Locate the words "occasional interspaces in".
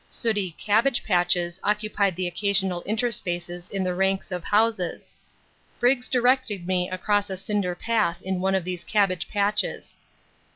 2.27-3.83